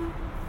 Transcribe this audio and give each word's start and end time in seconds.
Mm-hmm. 0.00 0.45